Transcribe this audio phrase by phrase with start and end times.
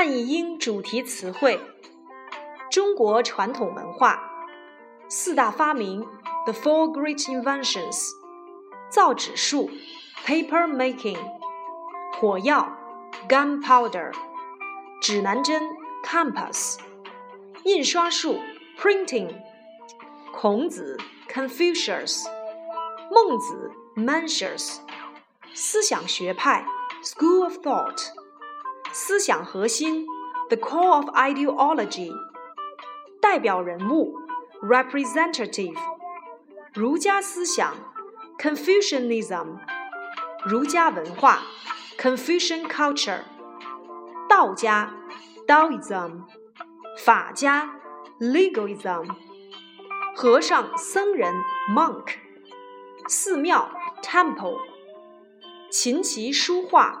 [0.00, 1.60] 汉译英主题词汇：
[2.70, 4.30] 中国传统文化
[5.08, 6.06] 四大发明，
[6.44, 8.10] The Four Great Inventions。
[8.90, 9.70] 造纸术，
[10.24, 11.18] Paper Making。
[12.18, 12.76] 火药，
[13.28, 14.12] Gunpowder。
[15.00, 15.62] 指南针，
[16.04, 16.78] Compass。
[17.64, 18.40] 印刷术，
[18.78, 19.34] Printing。
[20.32, 20.98] 孔子，
[21.28, 22.26] Confucius。
[23.10, 24.78] 孟子，Mencius。
[25.54, 26.66] 思想学派，
[27.02, 28.19] School of Thought。
[28.93, 30.05] 思想核心
[30.49, 32.11] ，the core of ideology，
[33.21, 34.13] 代表人物
[34.61, 35.77] ，representative，
[36.73, 37.73] 儒家思想
[38.37, 39.59] ，Confucianism，
[40.45, 41.41] 儒家文化
[41.97, 43.21] ，Confucian culture，
[44.27, 44.93] 道家
[45.47, 46.23] ，Taoism，
[46.97, 47.75] 法家
[48.19, 49.07] ，legalism，
[50.13, 51.33] 和尚僧人
[51.69, 52.15] ，monk，
[53.07, 53.71] 寺庙
[54.03, 54.59] ，temple，
[55.71, 57.00] 琴棋书画。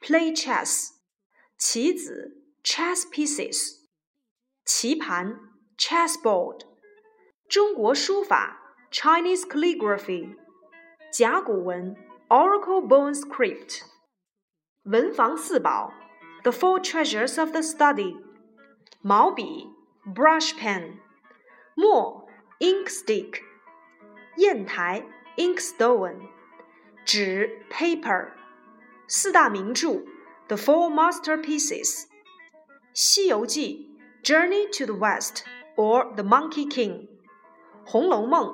[0.00, 0.90] play chess，
[1.58, 3.80] 棋子 chess pieces，
[4.64, 5.38] 棋盘
[5.78, 6.60] chessboard，
[7.48, 10.36] 中国书法 Chinese calligraphy，
[11.12, 11.96] 甲骨文
[12.28, 13.82] Oracle bone script，
[14.84, 15.92] 文房四宝
[16.42, 18.16] The four treasures of the study，
[19.00, 19.66] 毛笔
[20.14, 20.98] brush pen，
[21.74, 22.28] 墨
[22.60, 23.40] ink stick，
[24.36, 25.04] 砚台
[25.36, 26.28] inkstone，
[27.04, 28.32] 纸 paper。
[29.08, 29.88] 四大名著《
[30.48, 31.68] The Four Masterpieces》，《
[32.92, 33.88] 西游记》（
[34.26, 35.44] Journey to the West）
[35.76, 37.06] or The Monkey King，《
[37.84, 38.46] 红楼梦》（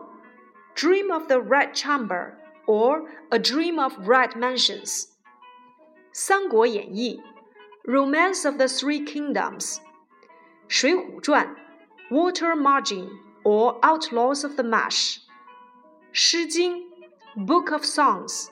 [0.74, 2.34] Dream of the Red Chamber
[2.66, 5.08] or A Dream of Red Mansions），《
[6.12, 7.22] 三国演义》（
[7.90, 9.78] Romance of the Three Kingdoms），《
[10.68, 11.56] 水浒传》（
[12.10, 13.08] Water Margin
[13.44, 15.18] or Outlaws of the Marsh），《
[16.12, 16.78] 诗经》（
[17.46, 18.48] Book of Songs），《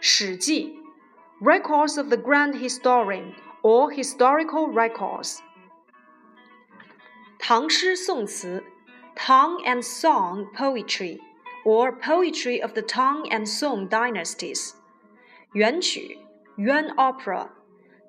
[0.00, 0.80] 史记》
[1.43, 5.39] records of the grand historian or historical records.
[7.37, 8.63] 唐诗宋词,
[9.13, 11.19] Tang and Song poetry
[11.65, 14.71] or poetry of the Tang and Song dynasties.
[15.51, 16.17] 元曲,
[16.55, 17.49] yuan opera,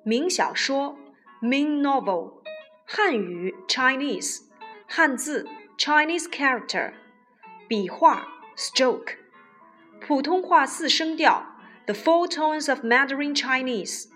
[0.03, 0.97] 明小说,
[1.41, 2.41] Ming novel,
[2.85, 4.43] 汉语 Chinese,
[4.87, 5.45] 汉字
[5.77, 6.93] Chinese character,
[7.67, 8.25] 笔画
[8.55, 9.17] stroke,
[9.99, 11.54] 普通话四声调
[11.86, 14.06] the Four Tones of Mandarin Chinese，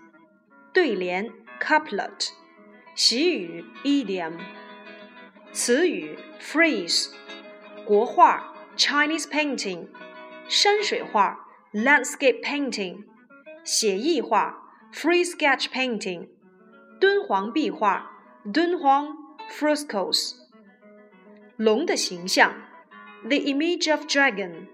[0.73, 2.29] 对联 couplet，
[2.95, 4.37] 习语 idiom，
[5.51, 7.09] 词语 phrase，
[7.85, 9.87] 国画 Chinese painting，
[10.47, 13.03] 山水画 landscape painting，
[13.63, 14.55] 写意画
[14.93, 16.29] free sketch painting，
[16.99, 18.11] 敦煌壁画
[18.45, 19.15] Dunhuang
[19.49, 20.35] frescoes，
[21.57, 22.53] 龙的形象
[23.23, 24.67] the image of dragon，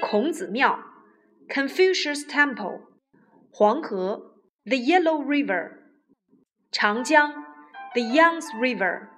[0.00, 0.78] 孔子庙。
[1.49, 2.81] Confucius Temple,
[4.65, 5.79] the Yellow River,
[6.71, 7.33] Changjiang,
[7.95, 9.09] the Yangtze River,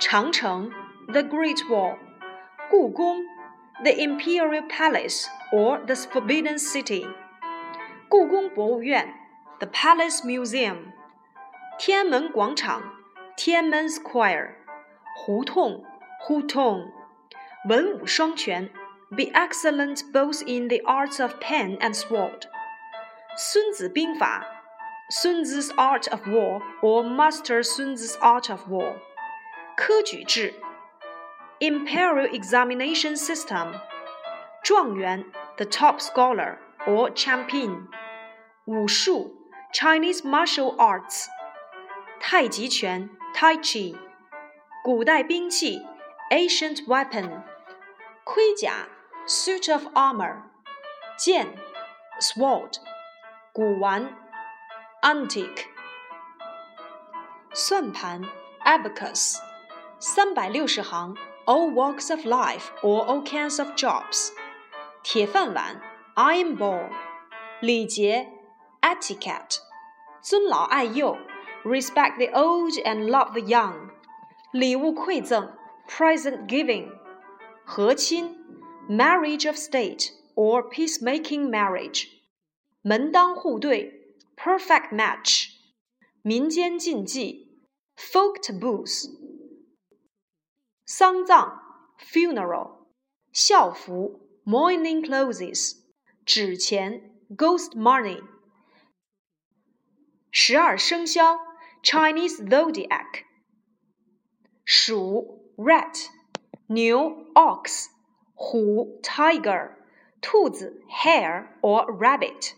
[0.00, 1.98] the Great Wall,
[3.82, 7.04] the Imperial Palace or the Forbidden City,
[8.10, 10.92] the Palace Museum,
[11.80, 12.82] Tiananmen Guangchang,
[13.38, 14.56] Tiananmen Square,
[15.26, 15.82] Hutong,
[16.28, 16.92] Hutong,
[17.68, 18.70] 文武双全
[19.15, 22.47] be excellent both in the arts of pen and sword.
[23.37, 24.45] 孙子兵法
[25.09, 28.95] Sun Tzu's Art of War or Master Sun Tzu's Art of War.
[29.77, 30.53] 科举制
[31.59, 33.73] Imperial Examination System.
[34.63, 35.25] 状元
[35.57, 36.57] The top scholar
[36.87, 37.87] or champion.
[38.65, 39.35] 武术
[39.71, 41.27] Chinese martial arts.
[42.19, 43.93] 太极拳 Tai Chi.
[44.83, 45.81] 古代兵器
[46.31, 47.43] Ancient weapon.
[48.23, 48.87] 盔甲
[49.29, 50.43] suit of armor，
[51.17, 51.47] 剑，
[52.19, 52.77] sword，
[53.53, 54.15] 古玩，
[55.01, 55.65] antique，
[57.53, 58.21] 算盘，
[58.63, 59.37] abacus，
[59.99, 61.15] 三百六十行，
[61.45, 64.31] all walks of life or all kinds of jobs，
[65.03, 65.81] 铁饭碗，
[66.15, 66.89] iron bowl，
[67.61, 68.29] 礼节，
[68.81, 69.59] etiquette，
[70.21, 71.17] 尊老爱幼，
[71.63, 73.89] respect the old and love the young，
[74.51, 75.51] 礼物馈赠，
[75.87, 76.89] present giving，
[77.65, 78.38] 和亲。
[78.90, 82.08] marriage of state or peacemaking marriage.
[82.82, 85.50] 门当户对 perfect match.
[86.22, 87.62] 民间禁忌
[87.96, 89.08] folk taboos.
[90.84, 91.60] 丧葬
[92.00, 92.88] funeral.
[93.32, 95.76] 孝服 mourning clothes.
[96.26, 98.20] 纸钱 ghost money.
[100.32, 101.38] 十二生肖
[101.84, 103.24] Chinese zodiac.
[104.64, 106.08] 鼠 rat.
[106.66, 107.99] 牛 ox.
[108.39, 109.75] 虎，tiger。
[110.21, 112.53] 兔子，hare or rabbit。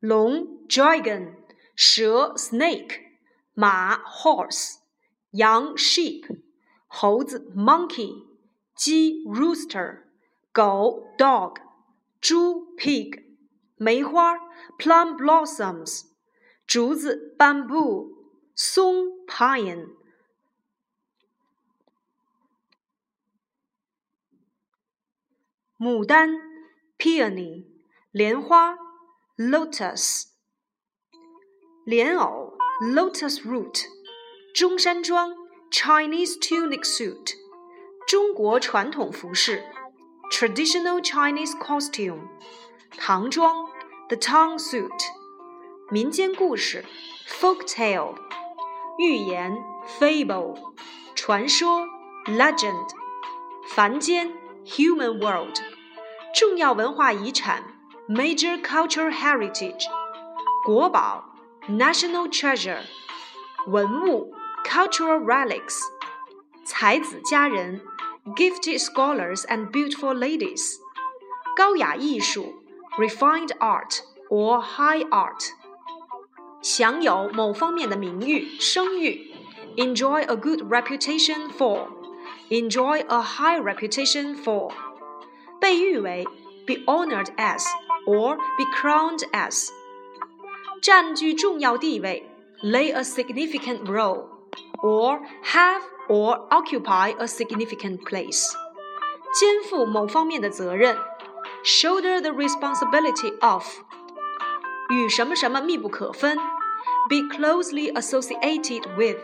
[0.00, 1.34] 龙 dragon，
[1.76, 3.00] 蛇 snake，
[3.52, 4.76] 马 horse，
[5.32, 6.40] 羊 sheep，
[6.86, 8.24] 猴子 monkey，
[8.74, 10.04] 鸡 rooster，
[10.52, 11.60] 狗 dog，
[12.22, 13.22] 猪 pig，
[13.76, 14.36] 梅花
[14.78, 16.06] plum blossoms，
[16.66, 18.14] 竹子 bamboo，
[18.54, 19.88] 松 pine，
[25.78, 26.30] 牡丹
[26.98, 27.66] peony，
[28.10, 28.76] 莲花。
[29.40, 30.24] lotus，
[31.84, 33.84] 莲藕 lotus root，
[34.52, 35.32] 中山装
[35.70, 37.34] Chinese tunic suit，
[38.08, 39.62] 中国传统服饰
[40.32, 42.26] traditional Chinese costume，
[42.96, 43.64] 唐装
[44.08, 44.90] the town suit，
[45.92, 46.84] 民间故事
[47.28, 48.16] folk tale，
[48.98, 49.56] 寓言
[50.00, 50.58] fable，
[51.14, 51.86] 传说
[52.26, 52.88] legend，
[53.68, 54.32] 凡间
[54.64, 55.56] human world，
[56.34, 57.62] 重要文化遗产。
[58.08, 59.84] major cultural heritage，
[60.64, 61.34] 国宝
[61.68, 62.80] national treasure，
[63.66, 64.32] 文物
[64.64, 65.78] cultural relics，
[66.64, 67.82] 才子佳人
[68.34, 70.76] gifted scholars and beautiful ladies，
[71.54, 72.62] 高雅艺术
[72.96, 73.98] refined art
[74.30, 75.50] or high art，
[76.62, 79.34] 享有某方面的名誉声誉
[79.76, 81.88] enjoy a good reputation for
[82.52, 84.72] enjoy a high reputation for，
[85.60, 86.24] 被誉为
[86.66, 89.68] be honored as。or be crowned as，
[90.80, 92.26] 占据重要地位，
[92.62, 94.28] lay a significant role,
[94.82, 98.50] or have or occupy a significant place，
[99.38, 100.96] 肩负某方面的责任，
[101.62, 103.80] shoulder the responsibility of，
[104.88, 106.38] 与什么什么密不可分，
[107.10, 109.18] be closely associated with，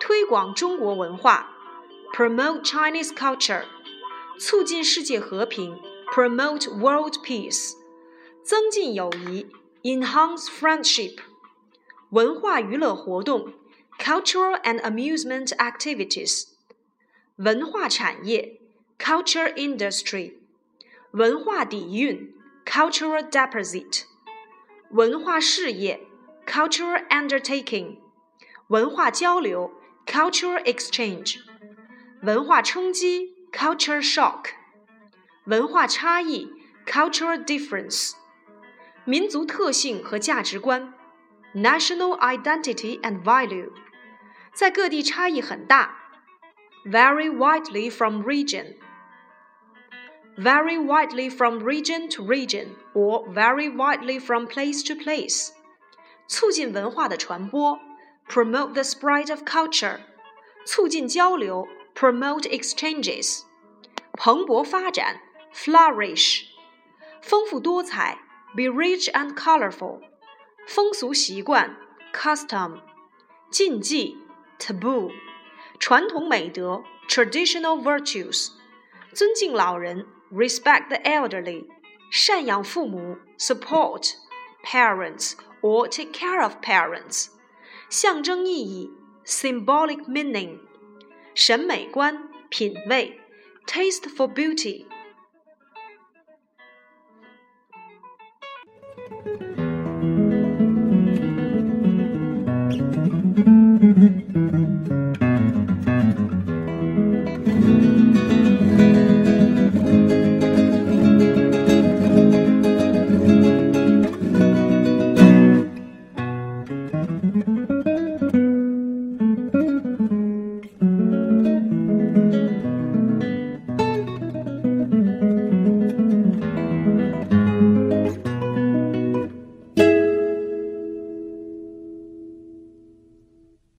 [0.00, 1.48] 推广中国文化
[2.20, 3.64] ，promote Chinese culture，
[4.38, 5.78] 促进世界和平。
[6.14, 7.72] promote world peace，
[8.42, 9.48] 增进友谊，
[9.82, 11.18] enhance friendship，
[12.10, 13.52] 文化娱乐活动，
[13.98, 16.44] cultural and amusement activities，
[17.36, 18.60] 文化产业，
[18.98, 20.34] culture industry，
[21.10, 22.32] 文化底蕴，
[22.64, 24.04] cultural deposit，
[24.90, 26.06] 文化事业，
[26.46, 27.98] cultural undertaking，
[28.68, 29.72] 文化交流，
[30.06, 31.40] cultural exchange，
[32.22, 34.50] 文化冲击，culture shock。
[35.44, 36.50] 文化差异
[36.86, 38.12] （cultural difference）、
[39.04, 40.94] 民族特性和价值观
[41.54, 43.70] （national identity and value）
[44.52, 45.96] 在各地差异很大
[46.84, 54.94] （vary widely from region）。Vary widely from region to region, or vary widely from place to
[54.94, 55.50] place。
[56.28, 57.78] 促进文化的传播，
[58.28, 60.00] promote the spread of culture。
[60.66, 61.66] 促进交流
[62.00, 63.42] ，promote exchanges。
[64.12, 65.20] 蓬勃发展
[65.52, 66.44] flourish，
[67.20, 68.16] 丰富多彩；
[68.54, 70.00] be rich and colorful，
[70.66, 71.76] 风俗习惯；
[72.12, 72.80] custom，
[73.50, 74.16] 禁忌；
[74.58, 75.12] taboo，
[75.78, 78.52] 传统美德；traditional virtues，
[79.12, 81.66] 尊敬老人；respect the elderly，
[82.10, 84.14] 赡养父母；support
[84.64, 87.28] parents or take care of parents，
[87.90, 88.90] 象征意义；
[89.26, 90.60] symbolic meaning，
[91.33, 93.19] 审美观、品味
[93.65, 94.85] ；taste for beauty。